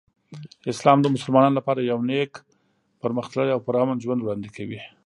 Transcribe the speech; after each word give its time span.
اسلام 0.73 0.97
د 1.01 1.05
مسلمانانو 1.15 1.57
لپاره 1.59 1.79
یو 1.81 1.99
نیک، 2.09 2.31
پرمختللی 3.01 3.51
او 3.53 3.61
پرامن 3.67 3.97
ژوند 4.03 4.19
وړاندې 4.21 4.49
کوي. 4.55 4.79